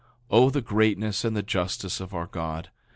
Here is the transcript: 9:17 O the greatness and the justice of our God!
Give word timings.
9:17 0.31 0.31
O 0.31 0.49
the 0.49 0.61
greatness 0.61 1.23
and 1.23 1.37
the 1.37 1.43
justice 1.43 1.99
of 1.99 2.11
our 2.11 2.25
God! 2.25 2.71